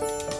[0.00, 0.39] you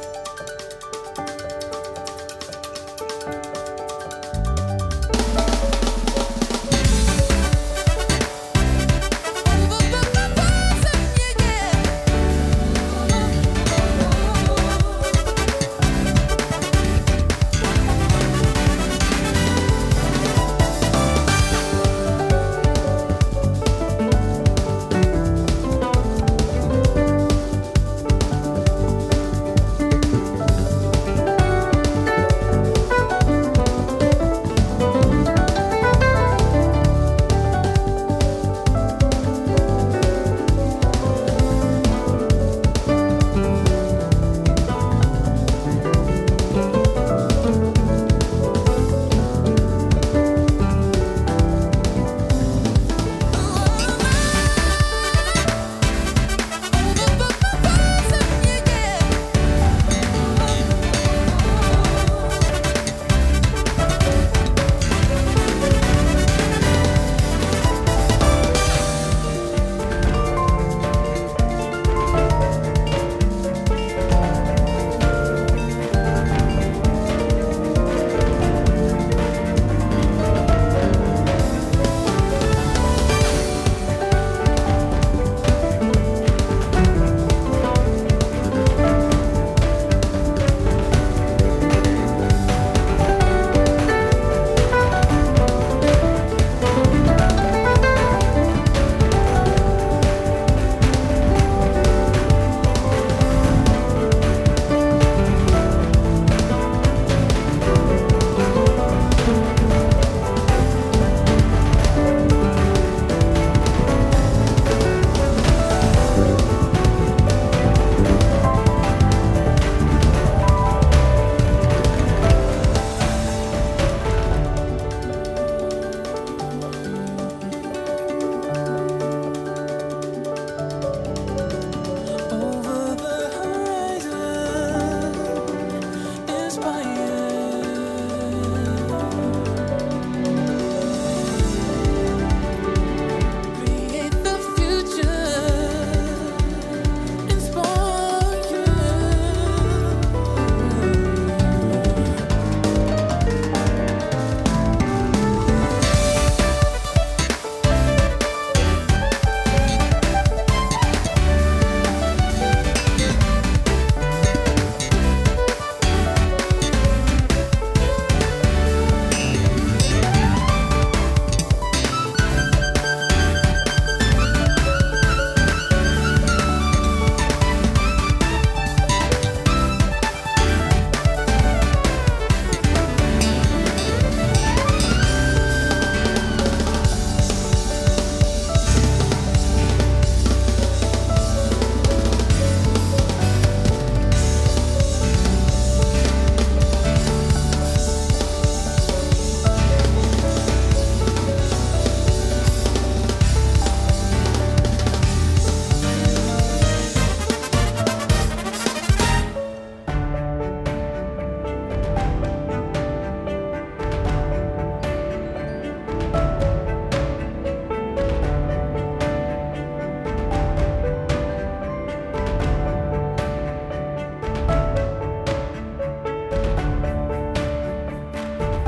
[136.58, 136.99] by